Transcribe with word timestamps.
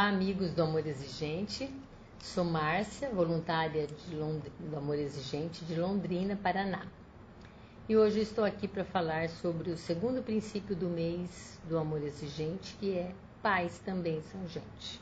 Olá, 0.00 0.08
amigos 0.08 0.52
do 0.52 0.62
Amor 0.62 0.86
Exigente. 0.86 1.70
Sou 2.20 2.42
Márcia, 2.42 3.10
voluntária 3.10 3.86
do 4.58 4.74
Amor 4.74 4.98
Exigente 4.98 5.62
de 5.66 5.78
Londrina, 5.78 6.38
Paraná. 6.42 6.86
E 7.86 7.94
hoje 7.94 8.20
estou 8.20 8.42
aqui 8.42 8.66
para 8.66 8.82
falar 8.82 9.28
sobre 9.28 9.70
o 9.70 9.76
segundo 9.76 10.22
princípio 10.22 10.74
do 10.74 10.88
mês 10.88 11.60
do 11.68 11.76
Amor 11.76 12.02
Exigente, 12.02 12.74
que 12.80 12.96
é 12.96 13.12
pais 13.42 13.78
também 13.80 14.22
são 14.32 14.40
gente. 14.48 14.98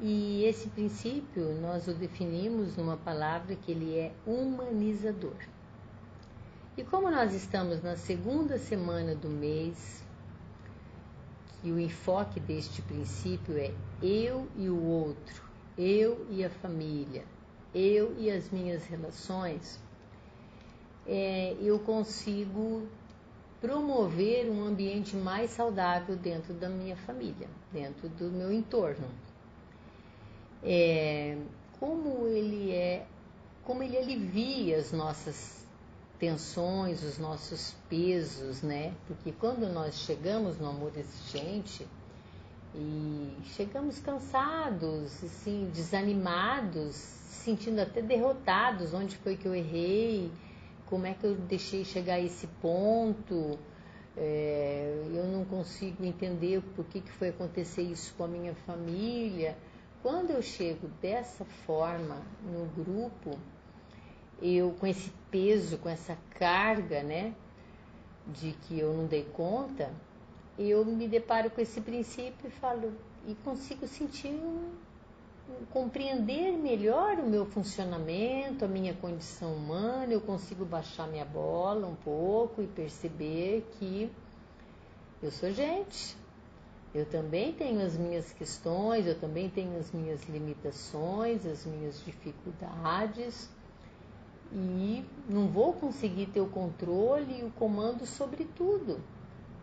E 0.00 0.42
esse 0.42 0.66
princípio 0.70 1.54
nós 1.60 1.86
o 1.86 1.94
definimos 1.94 2.76
numa 2.76 2.96
palavra 2.96 3.54
que 3.54 3.70
ele 3.70 3.96
é 3.96 4.10
humanizador. 4.26 5.36
E 6.76 6.82
como 6.82 7.08
nós 7.08 7.32
estamos 7.32 7.84
na 7.84 7.96
segunda 7.96 8.58
semana 8.58 9.14
do 9.14 9.28
mês, 9.28 10.02
e 11.62 11.72
o 11.72 11.78
enfoque 11.78 12.38
deste 12.38 12.80
princípio 12.82 13.56
é 13.58 13.72
eu 14.02 14.46
e 14.56 14.68
o 14.68 14.80
outro, 14.80 15.42
eu 15.76 16.26
e 16.30 16.44
a 16.44 16.50
família, 16.50 17.24
eu 17.74 18.14
e 18.18 18.30
as 18.30 18.50
minhas 18.50 18.86
relações, 18.86 19.80
é, 21.06 21.56
eu 21.60 21.78
consigo 21.80 22.86
promover 23.60 24.48
um 24.48 24.64
ambiente 24.64 25.16
mais 25.16 25.50
saudável 25.50 26.16
dentro 26.16 26.54
da 26.54 26.68
minha 26.68 26.96
família, 26.96 27.48
dentro 27.72 28.08
do 28.08 28.30
meu 28.30 28.52
entorno. 28.52 29.08
É, 30.62 31.36
como 31.80 32.26
ele 32.28 32.72
é, 32.72 33.06
como 33.64 33.82
ele 33.82 33.96
alivia 33.96 34.78
as 34.78 34.92
nossas 34.92 35.57
tensões, 36.18 37.02
os 37.02 37.18
nossos 37.18 37.74
pesos, 37.88 38.62
né? 38.62 38.92
Porque 39.06 39.32
quando 39.32 39.72
nós 39.72 39.94
chegamos 40.00 40.58
no 40.58 40.68
amor 40.68 40.92
exigente 40.96 41.86
e 42.74 43.36
chegamos 43.56 43.98
cansados, 44.00 45.22
assim, 45.22 45.70
desanimados, 45.72 46.94
sentindo 46.94 47.80
até 47.80 48.02
derrotados, 48.02 48.92
onde 48.92 49.16
foi 49.16 49.36
que 49.36 49.46
eu 49.46 49.54
errei, 49.54 50.30
como 50.86 51.06
é 51.06 51.14
que 51.14 51.24
eu 51.24 51.34
deixei 51.34 51.84
chegar 51.84 52.14
a 52.14 52.20
esse 52.20 52.46
ponto, 52.60 53.58
é, 54.16 55.04
eu 55.14 55.24
não 55.26 55.44
consigo 55.44 56.04
entender 56.04 56.60
por 56.74 56.84
que, 56.86 57.00
que 57.00 57.12
foi 57.12 57.28
acontecer 57.28 57.82
isso 57.82 58.12
com 58.16 58.24
a 58.24 58.28
minha 58.28 58.54
família. 58.66 59.56
Quando 60.02 60.30
eu 60.30 60.42
chego 60.42 60.88
dessa 61.00 61.44
forma 61.44 62.16
no 62.44 62.66
grupo, 62.66 63.38
eu 64.40 64.74
com 64.78 64.86
esse 64.86 65.10
peso, 65.30 65.78
com 65.78 65.88
essa 65.88 66.16
carga, 66.38 67.02
né, 67.02 67.34
de 68.26 68.52
que 68.52 68.78
eu 68.78 68.92
não 68.92 69.06
dei 69.06 69.24
conta, 69.24 69.90
eu 70.58 70.84
me 70.84 71.08
deparo 71.08 71.50
com 71.50 71.60
esse 71.60 71.80
princípio 71.80 72.46
e 72.46 72.50
falo 72.50 72.92
e 73.26 73.34
consigo 73.36 73.86
sentir 73.86 74.28
um, 74.28 74.70
um, 75.48 75.64
compreender 75.70 76.52
melhor 76.52 77.18
o 77.18 77.26
meu 77.26 77.46
funcionamento, 77.46 78.64
a 78.64 78.68
minha 78.68 78.94
condição 78.94 79.54
humana, 79.54 80.12
eu 80.12 80.20
consigo 80.20 80.64
baixar 80.64 81.08
minha 81.08 81.24
bola 81.24 81.86
um 81.86 81.96
pouco 81.96 82.62
e 82.62 82.66
perceber 82.66 83.66
que 83.78 84.10
eu 85.22 85.30
sou 85.30 85.52
gente. 85.52 86.16
Eu 86.94 87.04
também 87.04 87.52
tenho 87.52 87.84
as 87.84 87.96
minhas 87.96 88.32
questões, 88.32 89.06
eu 89.06 89.18
também 89.18 89.50
tenho 89.50 89.78
as 89.78 89.92
minhas 89.92 90.26
limitações, 90.28 91.44
as 91.44 91.66
minhas 91.66 92.02
dificuldades 92.02 93.50
e 94.52 95.04
não 95.28 95.48
vou 95.48 95.74
conseguir 95.74 96.26
ter 96.26 96.40
o 96.40 96.46
controle 96.46 97.40
e 97.40 97.44
o 97.44 97.50
comando 97.50 98.06
sobre 98.06 98.44
tudo. 98.44 99.00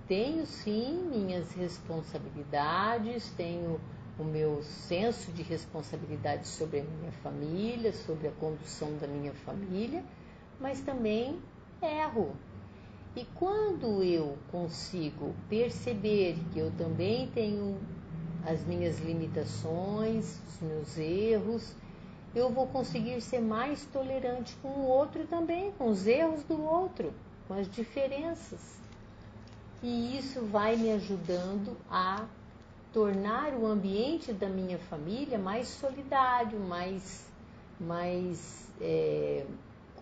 Tenho 0.08 0.46
sim 0.46 1.10
minhas 1.10 1.52
responsabilidades, 1.54 3.32
tenho 3.32 3.80
o 4.20 4.24
meu 4.24 4.62
senso 4.64 5.32
de 5.32 5.42
responsabilidade 5.42 6.48
sobre 6.48 6.82
a 6.82 6.84
minha 6.84 7.12
família, 7.24 7.92
sobre 7.92 8.28
a 8.28 8.32
condução 8.32 8.96
da 8.98 9.08
minha 9.08 9.34
família, 9.34 10.04
mas 10.60 10.80
também 10.82 11.40
erro. 11.82 12.36
E 13.16 13.26
quando 13.34 14.04
eu 14.04 14.38
consigo 14.52 15.34
perceber 15.50 16.38
que 16.54 16.60
eu 16.60 16.72
também 16.78 17.28
tenho 17.28 17.80
as 18.46 18.64
minhas 18.66 19.00
limitações, 19.00 20.40
os 20.48 20.62
meus 20.62 20.98
erros, 20.98 21.74
eu 22.36 22.50
vou 22.50 22.68
conseguir 22.68 23.22
ser 23.22 23.40
mais 23.40 23.86
tolerante 23.86 24.56
com 24.62 24.68
o 24.68 24.88
outro 24.88 25.26
também, 25.26 25.72
com 25.72 25.88
os 25.88 26.06
erros 26.06 26.44
do 26.44 26.62
outro, 26.62 27.14
com 27.48 27.54
as 27.54 27.70
diferenças. 27.70 28.60
E 29.82 30.18
isso 30.18 30.42
vai 30.42 30.76
me 30.76 30.92
ajudando 30.92 31.78
a 31.90 32.26
tornar 32.92 33.54
o 33.54 33.66
ambiente 33.66 34.34
da 34.34 34.50
minha 34.50 34.78
família 34.78 35.38
mais 35.38 35.68
solidário, 35.68 36.60
mais, 36.60 37.26
mais 37.80 38.70
é, 38.82 39.46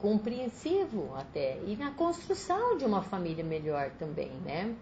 compreensivo 0.02 1.14
até. 1.16 1.60
E 1.66 1.76
na 1.76 1.92
construção 1.92 2.78
de 2.78 2.86
uma 2.86 3.02
família 3.02 3.44
melhor 3.44 3.92
também, 4.00 4.32
né? 4.46 4.76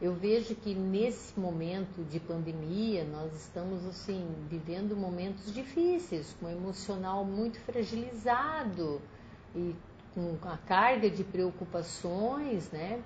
Eu 0.00 0.14
vejo 0.14 0.54
que 0.56 0.74
nesse 0.74 1.38
momento 1.38 2.04
de 2.04 2.18
pandemia 2.18 3.04
nós 3.04 3.32
estamos 3.34 3.86
assim 3.86 4.26
vivendo 4.50 4.96
momentos 4.96 5.52
difíceis, 5.54 6.34
com 6.40 6.46
o 6.46 6.50
emocional 6.50 7.24
muito 7.24 7.60
fragilizado 7.60 9.00
e 9.54 9.74
com 10.14 10.36
a 10.48 10.56
carga 10.58 11.08
de 11.08 11.22
preocupações, 11.24 12.70
né? 12.70 13.02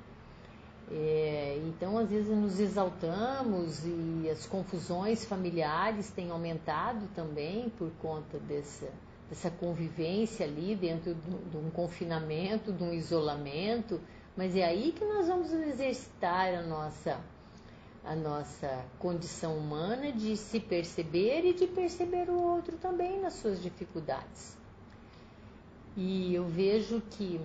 É, 0.91 1.61
então 1.67 1.99
às 1.99 2.09
vezes 2.09 2.35
nos 2.35 2.59
exaltamos 2.59 3.85
e 3.85 4.29
as 4.31 4.47
confusões 4.47 5.23
familiares 5.27 6.11
têm 6.11 6.31
aumentado 6.31 7.07
também 7.15 7.69
por 7.69 7.91
conta 8.01 8.39
dessa, 8.39 8.89
dessa 9.29 9.51
convivência 9.51 10.47
ali 10.47 10.75
dentro 10.75 11.15
de 11.15 11.57
um 11.59 11.69
confinamento, 11.69 12.73
de 12.73 12.83
um 12.83 12.93
isolamento 12.95 14.01
mas 14.39 14.55
é 14.55 14.65
aí 14.65 14.93
que 14.93 15.05
nós 15.05 15.27
vamos 15.27 15.53
exercitar 15.53 16.55
a 16.55 16.63
nossa, 16.63 17.19
a 18.05 18.15
nossa 18.15 18.85
condição 19.01 19.59
humana 19.59 20.13
de 20.13 20.37
se 20.37 20.61
perceber 20.61 21.45
e 21.45 21.53
de 21.53 21.67
perceber 21.67 22.31
o 22.31 22.41
outro 22.41 22.77
também 22.77 23.21
nas 23.21 23.33
suas 23.33 23.61
dificuldades. 23.61 24.57
E 25.97 26.33
eu 26.33 26.45
vejo 26.45 27.03
que 27.11 27.41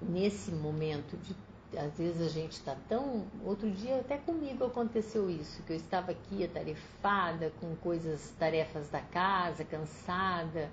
nesse 0.00 0.50
momento 0.50 1.14
de 1.18 1.36
às 1.76 1.98
vezes 1.98 2.22
a 2.22 2.30
gente 2.30 2.52
está 2.52 2.74
tão. 2.88 3.26
Outro 3.44 3.70
dia 3.70 4.00
até 4.00 4.16
comigo 4.16 4.64
aconteceu 4.64 5.28
isso, 5.28 5.62
que 5.64 5.74
eu 5.74 5.76
estava 5.76 6.12
aqui 6.12 6.42
atarefada 6.42 7.52
com 7.60 7.76
coisas, 7.76 8.32
tarefas 8.38 8.88
da 8.88 9.02
casa, 9.02 9.62
cansada, 9.62 10.70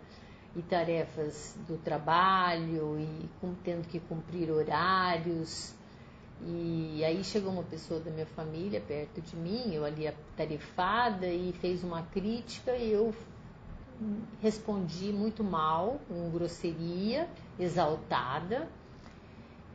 e 0.55 0.61
tarefas 0.61 1.57
do 1.67 1.77
trabalho 1.77 2.99
e 2.99 3.29
tendo 3.63 3.87
que 3.87 3.99
cumprir 3.99 4.51
horários. 4.51 5.73
E 6.45 7.03
aí 7.05 7.23
chegou 7.23 7.51
uma 7.51 7.63
pessoa 7.63 7.99
da 7.99 8.11
minha 8.11 8.25
família 8.25 8.81
perto 8.81 9.21
de 9.21 9.35
mim, 9.35 9.73
eu 9.73 9.85
ali 9.85 10.07
atarefada 10.07 11.27
e 11.27 11.53
fez 11.53 11.83
uma 11.83 12.03
crítica 12.03 12.75
e 12.75 12.91
eu 12.91 13.13
respondi 14.41 15.11
muito 15.13 15.43
mal, 15.43 15.99
com 16.07 16.29
grosseria, 16.29 17.29
exaltada. 17.57 18.67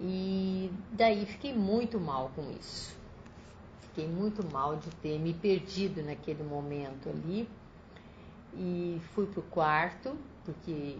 E 0.00 0.70
daí 0.92 1.26
fiquei 1.26 1.54
muito 1.54 1.98
mal 1.98 2.30
com 2.36 2.50
isso. 2.52 2.96
Fiquei 3.80 4.06
muito 4.06 4.44
mal 4.52 4.76
de 4.76 4.90
ter 4.96 5.18
me 5.18 5.34
perdido 5.34 6.02
naquele 6.02 6.44
momento 6.44 7.08
ali. 7.08 7.48
E 8.54 9.00
fui 9.14 9.26
para 9.26 9.40
o 9.40 9.42
quarto, 9.44 10.16
porque 10.48 10.96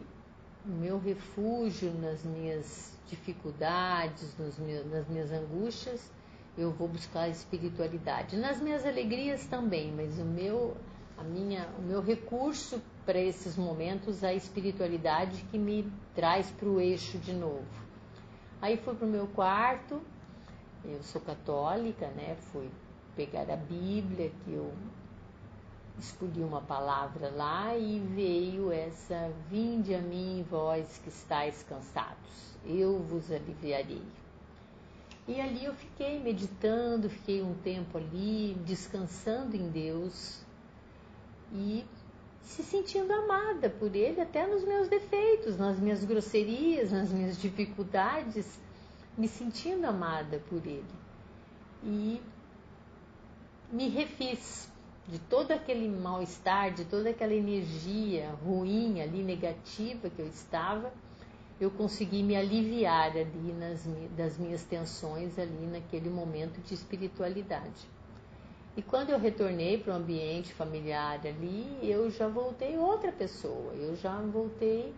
o 0.67 0.69
meu 0.69 0.99
refúgio 0.99 1.91
nas 1.95 2.23
minhas 2.23 2.95
dificuldades, 3.07 4.37
meus, 4.39 4.59
nas 4.91 5.09
minhas 5.09 5.33
angústias, 5.33 6.13
eu 6.59 6.71
vou 6.71 6.87
buscar 6.87 7.21
a 7.21 7.29
espiritualidade. 7.31 8.37
Nas 8.37 8.61
minhas 8.61 8.85
alegrias 8.85 9.47
também, 9.47 9.91
mas 9.91 10.19
o 10.19 10.25
meu, 10.25 10.77
a 11.17 11.23
minha, 11.23 11.67
o 11.79 11.81
meu 11.81 12.03
recurso 12.03 12.83
para 13.07 13.19
esses 13.19 13.57
momentos 13.57 14.23
é 14.23 14.29
a 14.29 14.35
espiritualidade 14.35 15.43
que 15.51 15.57
me 15.57 15.91
traz 16.15 16.51
para 16.51 16.69
o 16.69 16.79
eixo 16.79 17.17
de 17.17 17.33
novo. 17.33 17.65
Aí 18.61 18.77
fui 18.77 18.95
para 18.95 19.07
o 19.07 19.11
meu 19.11 19.29
quarto, 19.29 19.99
eu 20.85 21.03
sou 21.03 21.23
católica, 21.23 22.09
né? 22.09 22.37
Fui 22.53 22.69
pegar 23.17 23.51
a 23.51 23.57
Bíblia, 23.57 24.31
que 24.45 24.53
eu 24.53 24.75
escolhi 25.99 26.43
uma 26.43 26.61
palavra 26.61 27.31
lá 27.31 27.77
e 27.77 27.99
veio 27.99 28.73
essa: 28.73 29.33
Vinde 29.51 29.95
a 29.95 30.01
mim, 30.01 30.45
vós 30.49 31.01
que 31.03 31.09
estáis 31.09 31.63
cansados, 31.63 32.55
eu 32.65 32.99
vos 33.01 33.31
aliviarei. 33.31 34.03
E 35.27 35.41
ali 35.41 35.65
eu 35.65 35.75
fiquei 35.75 36.19
meditando, 36.19 37.11
fiquei 37.11 37.43
um 37.43 37.55
tempo 37.55 37.99
ali, 37.99 38.57
descansando 38.65 39.55
em 39.55 39.69
Deus 39.69 40.41
e 41.53 41.85
se 42.43 42.63
sentindo 42.63 43.13
amada 43.13 43.69
por 43.69 43.95
Ele, 43.95 44.23
até 44.23 44.47
nos 44.47 44.65
meus 44.65 44.89
defeitos, 44.89 45.59
nas 45.59 45.79
minhas 45.79 46.03
grosserias, 46.03 46.91
nas 46.91 47.13
minhas 47.13 47.39
dificuldades, 47.39 48.59
me 49.19 49.29
sentindo 49.29 49.85
amada 49.85 50.41
por 50.49 50.67
Ele. 50.67 50.85
E 51.85 52.23
me 53.71 53.89
refiz 53.91 54.67
de 55.09 55.19
todo 55.19 55.53
aquele 55.53 55.89
mal-estar, 55.89 56.73
de 56.75 56.85
toda 56.85 57.11
aquela 57.11 57.33
energia 57.33 58.31
ruim 58.45 59.01
ali, 59.01 59.23
negativa 59.23 60.11
que 60.11 60.21
eu 60.21 60.27
estava, 60.27 60.93
eu 61.59 61.71
consegui 61.71 62.23
me 62.23 62.37
aliviar 62.37 63.11
ali 63.11 63.53
nas, 63.59 63.89
das 64.17 64.39
minhas 64.39 64.63
tensões 64.65 65.39
ali 65.39 65.67
naquele 65.67 66.11
momento 66.11 66.61
de 66.61 66.75
espiritualidade. 66.75 67.89
E 68.77 68.83
quando 68.83 69.11
eu 69.11 69.19
retornei 69.19 69.79
para 69.79 69.95
o 69.95 69.97
ambiente 69.97 70.53
familiar 70.53 71.19
ali, 71.27 71.79
eu 71.83 72.11
já 72.11 72.29
voltei 72.29 72.77
outra 72.77 73.11
pessoa, 73.11 73.73
eu 73.75 73.97
já 73.97 74.15
voltei 74.21 74.93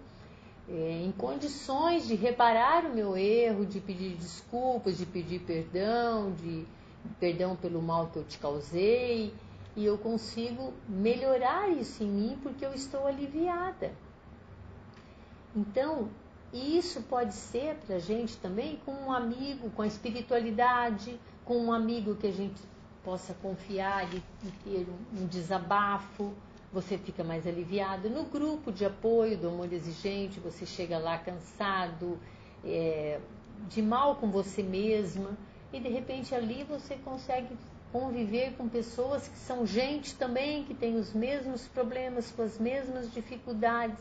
é, 0.68 1.02
em 1.02 1.12
condições 1.12 2.06
de 2.06 2.14
reparar 2.14 2.84
o 2.84 2.94
meu 2.94 3.16
erro, 3.16 3.64
de 3.64 3.80
pedir 3.80 4.16
desculpas, 4.16 4.98
de 4.98 5.06
pedir 5.06 5.40
perdão, 5.40 6.32
de 6.32 6.66
perdão 7.18 7.56
pelo 7.56 7.80
mal 7.80 8.08
que 8.08 8.18
eu 8.18 8.24
te 8.24 8.38
causei, 8.38 9.32
e 9.76 9.84
eu 9.84 9.96
consigo 9.98 10.72
melhorar 10.88 11.68
isso 11.68 12.02
em 12.02 12.08
mim 12.08 12.38
porque 12.42 12.64
eu 12.64 12.74
estou 12.74 13.06
aliviada. 13.06 13.92
Então, 15.54 16.08
isso 16.52 17.02
pode 17.02 17.34
ser 17.34 17.76
para 17.86 17.96
a 17.96 17.98
gente 17.98 18.36
também 18.38 18.80
com 18.84 18.92
um 18.92 19.12
amigo, 19.12 19.70
com 19.70 19.82
a 19.82 19.86
espiritualidade, 19.86 21.18
com 21.44 21.58
um 21.58 21.72
amigo 21.72 22.16
que 22.16 22.26
a 22.26 22.32
gente 22.32 22.60
possa 23.04 23.34
confiar 23.34 24.12
e, 24.14 24.22
ter 24.64 24.86
um, 24.88 25.22
um 25.22 25.26
desabafo, 25.26 26.32
você 26.72 26.98
fica 26.98 27.24
mais 27.24 27.46
aliviado. 27.46 28.08
No 28.10 28.24
grupo 28.24 28.72
de 28.72 28.84
apoio 28.84 29.36
do 29.36 29.48
amor 29.48 29.72
exigente, 29.72 30.38
você 30.40 30.66
chega 30.66 30.98
lá 30.98 31.18
cansado, 31.18 32.18
é, 32.64 33.20
de 33.68 33.82
mal 33.82 34.16
com 34.16 34.30
você 34.30 34.62
mesma, 34.62 35.36
e 35.72 35.80
de 35.80 35.88
repente 35.88 36.34
ali 36.34 36.64
você 36.64 36.96
consegue 36.96 37.56
conviver 37.92 38.54
com 38.56 38.68
pessoas 38.68 39.26
que 39.26 39.38
são 39.38 39.66
gente 39.66 40.14
também, 40.14 40.64
que 40.64 40.74
tem 40.74 40.96
os 40.96 41.12
mesmos 41.12 41.66
problemas, 41.66 42.30
com 42.30 42.42
as 42.42 42.58
mesmas 42.58 43.12
dificuldades, 43.12 43.98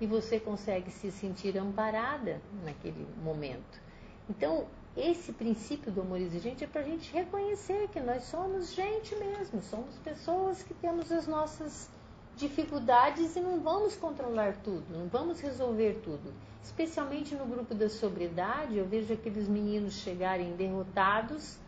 e 0.00 0.06
você 0.06 0.40
consegue 0.40 0.90
se 0.90 1.12
sentir 1.12 1.56
amparada 1.56 2.40
naquele 2.64 3.06
momento. 3.22 3.80
Então, 4.28 4.66
esse 4.96 5.32
princípio 5.32 5.92
do 5.92 6.00
amor 6.00 6.20
exigente 6.20 6.64
é 6.64 6.66
para 6.66 6.80
a 6.80 6.84
gente 6.84 7.12
reconhecer 7.12 7.88
que 7.88 8.00
nós 8.00 8.24
somos 8.24 8.74
gente 8.74 9.14
mesmo, 9.16 9.62
somos 9.62 9.94
pessoas 9.98 10.62
que 10.62 10.74
temos 10.74 11.10
as 11.12 11.26
nossas 11.26 11.88
dificuldades 12.36 13.36
e 13.36 13.40
não 13.40 13.60
vamos 13.60 13.94
controlar 13.94 14.56
tudo, 14.64 14.84
não 14.90 15.06
vamos 15.06 15.40
resolver 15.40 16.00
tudo. 16.02 16.32
Especialmente 16.62 17.34
no 17.34 17.46
grupo 17.46 17.74
da 17.74 17.88
sobriedade, 17.88 18.76
eu 18.76 18.86
vejo 18.86 19.12
aqueles 19.12 19.48
meninos 19.48 19.94
chegarem 19.94 20.56
derrotados 20.56 21.58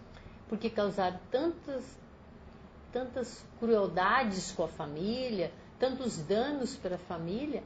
porque 0.48 0.68
causaram 0.68 1.18
tantas, 1.30 1.98
tantas 2.92 3.44
crueldades 3.58 4.52
com 4.52 4.64
a 4.64 4.68
família, 4.68 5.50
tantos 5.78 6.18
danos 6.18 6.76
para 6.76 6.96
a 6.96 6.98
família. 6.98 7.62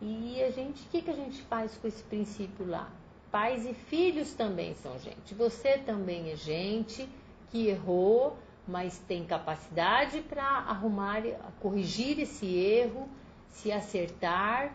E 0.00 0.42
a 0.42 0.50
gente, 0.50 0.82
o 0.82 0.88
que, 0.88 1.02
que 1.02 1.10
a 1.10 1.14
gente 1.14 1.40
faz 1.42 1.76
com 1.76 1.86
esse 1.86 2.02
princípio 2.02 2.66
lá? 2.66 2.90
Pais 3.30 3.66
e 3.66 3.74
filhos 3.74 4.32
também 4.34 4.74
são 4.76 4.98
gente. 4.98 5.34
Você 5.34 5.78
também 5.78 6.30
é 6.30 6.36
gente 6.36 7.08
que 7.50 7.68
errou, 7.68 8.36
mas 8.66 8.98
tem 9.06 9.24
capacidade 9.24 10.20
para 10.20 10.44
arrumar, 10.44 11.22
corrigir 11.60 12.18
esse 12.20 12.46
erro, 12.46 13.08
se 13.50 13.72
acertar. 13.72 14.74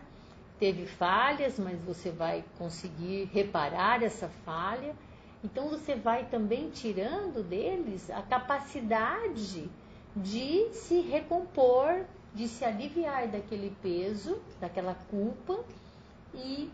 Teve 0.58 0.86
falhas, 0.86 1.58
mas 1.58 1.80
você 1.80 2.10
vai 2.10 2.44
conseguir 2.58 3.30
reparar 3.32 4.02
essa 4.02 4.28
falha 4.44 4.94
então 5.42 5.68
você 5.68 5.94
vai 5.94 6.26
também 6.26 6.70
tirando 6.70 7.42
deles 7.42 8.10
a 8.10 8.22
capacidade 8.22 9.70
de 10.14 10.68
se 10.72 11.00
recompor, 11.00 12.04
de 12.34 12.46
se 12.46 12.64
aliviar 12.64 13.28
daquele 13.28 13.74
peso, 13.82 14.40
daquela 14.60 14.94
culpa 15.08 15.64
e, 16.34 16.70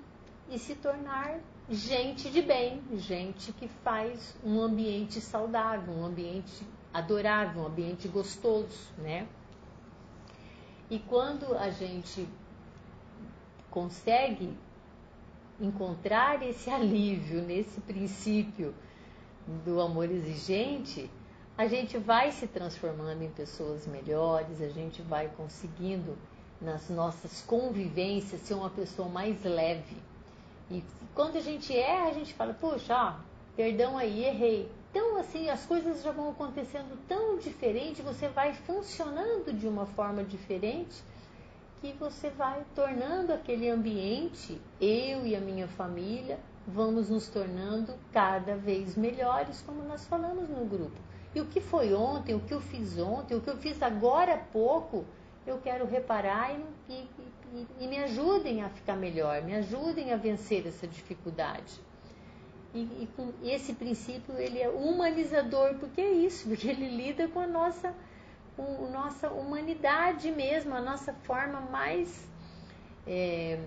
e 0.50 0.58
se 0.58 0.74
tornar 0.74 1.38
gente 1.70 2.30
de 2.30 2.42
bem, 2.42 2.82
gente 2.94 3.52
que 3.52 3.68
faz 3.68 4.36
um 4.44 4.60
ambiente 4.60 5.20
saudável, 5.20 5.94
um 5.94 6.04
ambiente 6.04 6.66
adorável, 6.92 7.62
um 7.62 7.66
ambiente 7.66 8.08
gostoso, 8.08 8.90
né? 8.98 9.26
E 10.88 10.98
quando 10.98 11.56
a 11.56 11.70
gente 11.70 12.28
consegue 13.70 14.56
encontrar 15.60 16.42
esse 16.42 16.68
alívio 16.70 17.42
nesse 17.42 17.80
princípio 17.80 18.74
do 19.64 19.80
amor 19.80 20.10
exigente, 20.10 21.10
a 21.56 21.66
gente 21.66 21.96
vai 21.96 22.32
se 22.32 22.46
transformando 22.46 23.22
em 23.22 23.30
pessoas 23.30 23.86
melhores, 23.86 24.60
a 24.60 24.68
gente 24.68 25.00
vai 25.02 25.28
conseguindo 25.36 26.16
nas 26.60 26.88
nossas 26.90 27.42
convivências 27.42 28.40
ser 28.42 28.54
uma 28.54 28.70
pessoa 28.70 29.08
mais 29.08 29.42
leve. 29.44 29.96
E 30.70 30.82
quando 31.14 31.36
a 31.36 31.40
gente 31.40 31.74
erra, 31.74 32.08
a 32.08 32.12
gente 32.12 32.34
fala, 32.34 32.52
puxa, 32.52 32.94
ó, 32.94 33.14
perdão 33.54 33.96
aí, 33.96 34.24
errei. 34.24 34.70
Então, 34.90 35.16
assim, 35.18 35.48
as 35.48 35.64
coisas 35.64 36.02
já 36.02 36.10
vão 36.10 36.30
acontecendo 36.30 36.98
tão 37.06 37.38
diferente, 37.38 38.02
você 38.02 38.28
vai 38.28 38.52
funcionando 38.54 39.52
de 39.52 39.66
uma 39.66 39.86
forma 39.86 40.24
diferente 40.24 41.02
que 41.80 41.92
você 41.92 42.30
vai 42.30 42.64
tornando 42.74 43.32
aquele 43.32 43.68
ambiente, 43.68 44.60
eu 44.80 45.26
e 45.26 45.36
a 45.36 45.40
minha 45.40 45.68
família, 45.68 46.38
vamos 46.66 47.08
nos 47.10 47.28
tornando 47.28 47.94
cada 48.12 48.56
vez 48.56 48.96
melhores, 48.96 49.62
como 49.62 49.82
nós 49.82 50.06
falamos 50.06 50.48
no 50.48 50.64
grupo. 50.64 50.98
E 51.34 51.40
o 51.40 51.46
que 51.46 51.60
foi 51.60 51.92
ontem, 51.92 52.34
o 52.34 52.40
que 52.40 52.54
eu 52.54 52.60
fiz 52.60 52.98
ontem, 52.98 53.36
o 53.36 53.40
que 53.40 53.50
eu 53.50 53.56
fiz 53.56 53.82
agora 53.82 54.34
há 54.34 54.38
pouco, 54.38 55.04
eu 55.46 55.58
quero 55.58 55.86
reparar 55.86 56.52
e, 56.52 56.92
e, 56.92 57.08
e, 57.54 57.66
e 57.80 57.86
me 57.86 57.98
ajudem 57.98 58.62
a 58.62 58.68
ficar 58.68 58.96
melhor, 58.96 59.42
me 59.42 59.54
ajudem 59.54 60.12
a 60.12 60.16
vencer 60.16 60.66
essa 60.66 60.86
dificuldade. 60.86 61.80
E, 62.74 62.80
e 62.80 63.08
com 63.16 63.32
esse 63.42 63.74
princípio 63.74 64.34
ele 64.36 64.60
é 64.60 64.68
humanizador, 64.68 65.74
porque 65.74 66.00
é 66.00 66.10
isso, 66.10 66.48
porque 66.48 66.68
ele 66.68 66.88
lida 66.88 67.28
com 67.28 67.40
a 67.40 67.46
nossa 67.46 67.94
com 68.56 68.90
nossa 68.90 69.28
humanidade 69.28 70.30
mesmo, 70.30 70.74
a 70.74 70.80
nossa 70.80 71.12
forma 71.12 71.60
mais 71.60 72.26
é, 73.06 73.60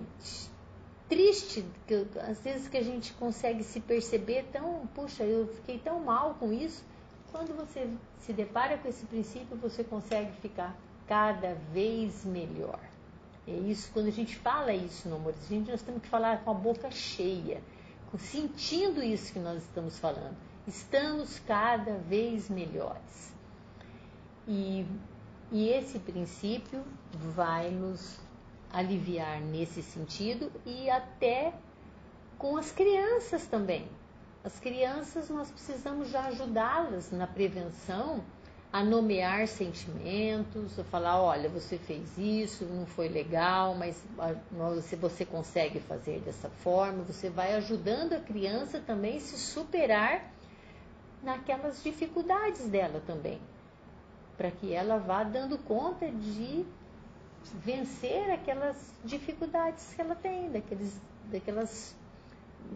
triste, 1.08 1.66
que, 1.88 2.08
às 2.20 2.40
vezes 2.42 2.68
que 2.68 2.78
a 2.78 2.84
gente 2.84 3.14
consegue 3.14 3.64
se 3.64 3.80
perceber 3.80 4.48
tão, 4.52 4.88
puxa, 4.94 5.24
eu 5.24 5.48
fiquei 5.48 5.78
tão 5.78 6.00
mal 6.00 6.36
com 6.40 6.52
isso. 6.52 6.84
Quando 7.32 7.56
você 7.56 7.88
se 8.18 8.34
depara 8.34 8.78
com 8.78 8.88
esse 8.88 9.06
princípio, 9.06 9.56
você 9.58 9.84
consegue 9.84 10.32
ficar 10.42 10.76
cada 11.08 11.54
vez 11.72 12.26
melhor. 12.26 12.80
É 13.48 13.52
isso, 13.52 13.92
quando 13.92 14.08
a 14.08 14.12
gente 14.12 14.36
fala 14.36 14.74
isso 14.74 15.10
no 15.10 15.16
amor, 15.16 15.34
a 15.34 15.46
gente 15.48 15.72
nós 15.72 15.82
temos 15.82 16.02
que 16.02 16.08
falar 16.08 16.44
com 16.44 16.52
a 16.52 16.54
boca 16.54 16.92
cheia, 16.92 17.62
sentindo 18.18 19.04
isso 19.04 19.34
que 19.34 19.40
nós 19.40 19.64
estamos 19.64 19.98
falando. 19.98 20.38
Estamos 20.68 21.40
cada 21.40 21.98
vez 21.98 22.50
melhores. 22.50 23.34
E, 24.52 24.84
e 25.52 25.70
esse 25.70 26.00
princípio 26.00 26.84
vai 27.36 27.70
nos 27.70 28.20
aliviar 28.74 29.40
nesse 29.40 29.84
sentido 29.84 30.52
e 30.66 30.90
até 30.90 31.54
com 32.36 32.58
as 32.58 32.72
crianças 32.72 33.46
também. 33.46 33.88
As 34.44 34.60
crianças 34.60 35.30
nós 35.30 35.52
precisamos 35.52 36.10
já 36.10 36.26
ajudá-las 36.26 37.12
na 37.12 37.28
prevenção 37.28 38.24
a 38.74 38.84
nomear 38.84 39.48
sentimentos, 39.48 40.80
a 40.80 40.84
falar, 40.84 41.22
olha, 41.22 41.48
você 41.48 41.78
fez 41.78 42.18
isso, 42.18 42.66
não 42.66 42.88
foi 42.88 43.08
legal, 43.08 43.76
mas 43.76 44.04
se 44.82 44.96
você 44.96 45.26
consegue 45.26 45.80
fazer 45.80 46.22
dessa 46.22 46.50
forma, 46.50 47.04
você 47.04 47.30
vai 47.30 47.54
ajudando 47.54 48.14
a 48.14 48.20
criança 48.20 48.80
também 48.80 49.20
se 49.20 49.38
superar 49.38 50.34
naquelas 51.22 51.84
dificuldades 51.84 52.68
dela 52.68 53.00
também 53.06 53.40
para 54.40 54.52
que 54.52 54.72
ela 54.72 54.98
vá 54.98 55.22
dando 55.22 55.58
conta 55.58 56.10
de 56.10 56.66
vencer 57.56 58.32
aquelas 58.32 58.98
dificuldades 59.04 59.94
que 59.94 60.00
ela 60.00 60.16
tem, 60.16 60.50
daqueles, 60.50 61.02
daquelas 61.30 61.94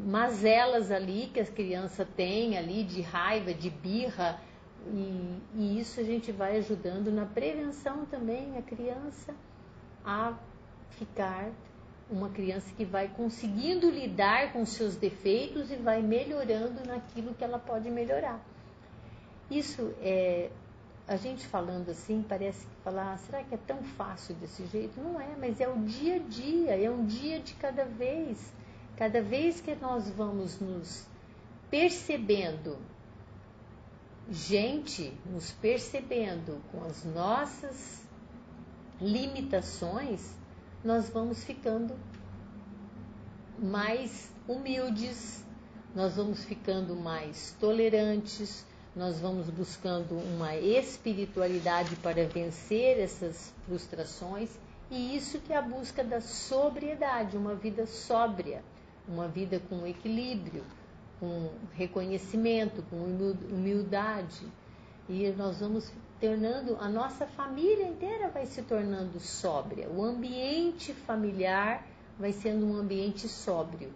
mazelas 0.06 0.92
ali 0.92 1.32
que 1.34 1.40
as 1.40 1.50
crianças 1.50 2.06
têm 2.18 2.58
ali 2.58 2.84
de 2.84 3.02
raiva, 3.02 3.54
de 3.54 3.70
birra, 3.70 4.42
e, 4.88 5.40
e, 5.56 5.80
isso 5.80 6.02
a 6.02 6.04
gente 6.04 6.34
vai 6.34 6.58
ajudando 6.58 7.10
na 7.10 7.26
prevenção 7.26 8.06
também 8.08 8.58
a 8.58 8.62
criança 8.62 9.34
a 10.04 10.34
ficar 10.90 11.50
uma 12.12 12.28
criança 12.28 12.70
que 12.76 12.84
vai 12.84 13.08
conseguindo 13.08 13.90
lidar 13.90 14.52
com 14.52 14.66
seus 14.66 14.98
defeitos 14.98 15.72
e 15.72 15.78
vai 15.78 16.02
melhorando 16.02 16.86
naquilo 16.86 17.34
que 17.34 17.42
ela 17.42 17.58
pode 17.58 17.90
melhorar. 17.90 18.42
Isso 19.50 19.94
é 20.02 20.50
a 21.08 21.16
gente 21.16 21.46
falando 21.48 21.90
assim, 21.90 22.24
parece 22.28 22.66
que 22.66 22.76
falar, 22.84 23.14
ah, 23.14 23.18
será 23.18 23.44
que 23.44 23.54
é 23.54 23.58
tão 23.58 23.84
fácil 23.84 24.36
desse 24.36 24.66
jeito? 24.68 25.00
Não 25.02 25.20
é, 25.20 25.36
mas 25.40 25.60
é 25.60 25.68
o 25.68 25.78
dia 25.80 26.16
a 26.16 26.20
dia, 26.20 26.84
é 26.84 26.90
um 26.90 27.06
dia 27.06 27.40
de 27.40 27.54
cada 27.56 27.86
vez. 27.86 28.54
Cada 28.96 29.22
vez 29.22 29.60
que 29.60 29.76
nós 29.76 30.10
vamos 30.10 30.60
nos 30.60 31.06
percebendo 31.70 32.78
gente 34.30 35.14
nos 35.26 35.52
percebendo 35.52 36.62
com 36.72 36.84
as 36.84 37.04
nossas 37.04 38.02
limitações, 39.02 40.34
nós 40.84 41.10
vamos 41.10 41.44
ficando 41.44 41.96
mais 43.60 44.32
humildes, 44.48 45.44
nós 45.96 46.16
vamos 46.16 46.44
ficando 46.46 46.96
mais 46.96 47.56
tolerantes, 47.60 48.66
nós 48.96 49.20
vamos 49.20 49.50
buscando 49.50 50.16
uma 50.16 50.56
espiritualidade 50.56 51.96
para 51.98 52.28
vencer 52.28 53.00
essas 53.00 53.54
frustrações 53.66 54.50
e 54.92 55.16
isso 55.16 55.40
que 55.40 55.52
é 55.52 55.58
a 55.58 55.62
busca 55.62 56.04
da 56.04 56.22
sobriedade, 56.22 57.36
uma 57.36 57.56
vida 57.56 57.88
sóbria, 57.88 58.64
uma 59.08 59.28
vida 59.28 59.60
com 59.68 59.88
equilíbrio, 59.88 60.64
com 61.20 61.50
reconhecimento, 61.74 62.84
com 62.90 62.98
humildade. 62.98 64.46
E 65.10 65.28
nós 65.32 65.60
vamos 65.60 65.92
tornando, 66.22 66.78
a 66.80 66.88
nossa 66.88 67.26
família 67.26 67.88
inteira 67.88 68.30
vai 68.30 68.46
se 68.46 68.62
tornando 68.62 69.20
sóbria. 69.20 69.90
O 69.90 70.04
ambiente 70.04 70.94
familiar 70.94 71.84
vai 72.20 72.32
sendo 72.32 72.66
um 72.68 72.76
ambiente 72.78 73.28
sóbrio. 73.28 73.92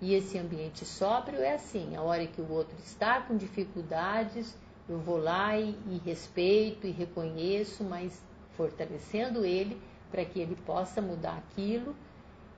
E 0.00 0.14
esse 0.14 0.38
ambiente 0.38 0.84
sóbrio 0.86 1.40
é 1.40 1.54
assim, 1.54 1.94
a 1.94 2.02
hora 2.02 2.26
que 2.26 2.40
o 2.40 2.50
outro 2.50 2.74
está 2.84 3.20
com 3.20 3.36
dificuldades, 3.36 4.56
eu 4.88 4.98
vou 4.98 5.18
lá 5.18 5.58
e, 5.58 5.76
e 5.90 6.00
respeito 6.04 6.86
e 6.86 6.90
reconheço, 6.90 7.84
mas 7.84 8.22
fortalecendo 8.56 9.44
ele 9.44 9.80
para 10.10 10.24
que 10.24 10.40
ele 10.40 10.56
possa 10.66 11.02
mudar 11.02 11.36
aquilo. 11.36 11.94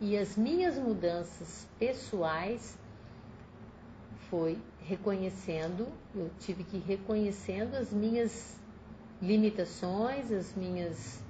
E 0.01 0.17
as 0.17 0.37
minhas 0.37 0.79
mudanças 0.79 1.67
pessoais 1.79 2.79
foi 4.31 4.57
reconhecendo, 4.81 5.87
eu 6.15 6.31
tive 6.41 6.65
que 6.65 6.77
ir 6.77 6.81
reconhecendo 6.81 7.75
as 7.75 7.93
minhas 7.93 8.59
limitações, 9.21 10.33
as 10.33 10.55
minhas, 10.55 11.23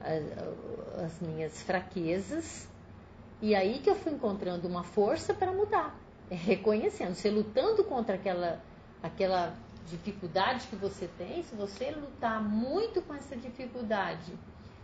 as, 0.00 1.04
as 1.04 1.20
minhas 1.20 1.62
fraquezas 1.62 2.68
e 3.42 3.56
aí 3.56 3.80
que 3.80 3.90
eu 3.90 3.96
fui 3.96 4.12
encontrando 4.12 4.68
uma 4.68 4.84
força 4.84 5.34
para 5.34 5.52
mudar, 5.52 5.98
é 6.30 6.34
reconhecendo, 6.36 7.14
você 7.14 7.28
lutando 7.28 7.82
contra 7.82 8.14
aquela, 8.14 8.62
aquela 9.02 9.52
dificuldade 9.88 10.68
que 10.68 10.76
você 10.76 11.08
tem, 11.18 11.42
se 11.42 11.56
você 11.56 11.90
lutar 11.90 12.40
muito 12.40 13.02
com 13.02 13.12
essa 13.12 13.36
dificuldade 13.36 14.32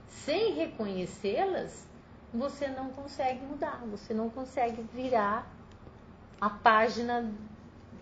sem 0.08 0.54
reconhecê-las, 0.54 1.86
você 2.34 2.66
não 2.66 2.90
consegue 2.90 3.40
mudar, 3.46 3.80
você 3.86 4.12
não 4.12 4.28
consegue 4.28 4.82
virar 4.92 5.48
a 6.40 6.50
página 6.50 7.32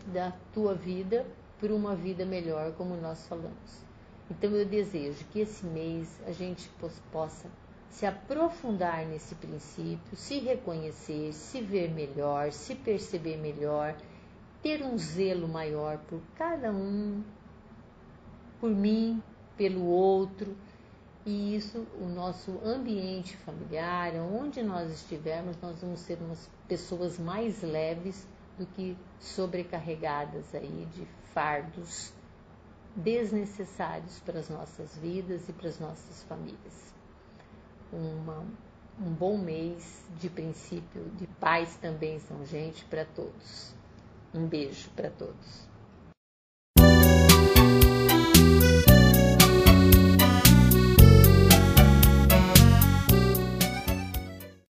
da 0.06 0.32
tua 0.54 0.75
vida 0.75 1.26
para 1.60 1.75
uma 1.75 1.94
vida 1.94 2.25
melhor, 2.25 2.72
como 2.72 2.96
nós 2.96 3.26
falamos. 3.26 3.84
Então 4.30 4.50
eu 4.50 4.64
desejo 4.64 5.25
que 5.26 5.40
esse 5.40 5.64
mês 5.66 6.18
a 6.26 6.32
gente 6.32 6.68
possa 7.12 7.48
se 7.96 8.04
aprofundar 8.04 9.06
nesse 9.06 9.34
princípio, 9.34 10.14
se 10.14 10.38
reconhecer, 10.38 11.32
se 11.32 11.62
ver 11.62 11.90
melhor, 11.90 12.52
se 12.52 12.74
perceber 12.74 13.38
melhor, 13.38 13.96
ter 14.62 14.82
um 14.82 14.98
zelo 14.98 15.48
maior 15.48 15.96
por 16.00 16.20
cada 16.34 16.70
um, 16.70 17.24
por 18.60 18.68
mim, 18.68 19.22
pelo 19.56 19.86
outro. 19.86 20.54
E 21.24 21.56
isso, 21.56 21.86
o 21.98 22.04
nosso 22.04 22.60
ambiente 22.62 23.34
familiar, 23.38 24.12
onde 24.16 24.62
nós 24.62 24.92
estivermos, 24.92 25.56
nós 25.62 25.80
vamos 25.80 26.00
ser 26.00 26.18
umas 26.18 26.50
pessoas 26.68 27.18
mais 27.18 27.62
leves 27.62 28.28
do 28.58 28.66
que 28.66 28.94
sobrecarregadas 29.18 30.54
aí 30.54 30.86
de 30.94 31.06
fardos 31.32 32.12
desnecessários 32.94 34.18
para 34.18 34.38
as 34.38 34.50
nossas 34.50 34.98
vidas 34.98 35.48
e 35.48 35.52
para 35.54 35.68
as 35.70 35.80
nossas 35.80 36.22
famílias 36.24 36.95
uma, 37.93 38.45
um 39.00 39.12
bom 39.12 39.38
mês 39.38 40.05
de 40.19 40.28
princípio 40.28 41.05
de 41.16 41.26
paz 41.40 41.76
também, 41.76 42.19
São 42.21 42.45
Gente, 42.45 42.85
para 42.87 43.05
todos. 43.05 43.75
Um 44.35 44.47
beijo 44.47 44.90
para 44.90 45.11
todos. 45.11 45.66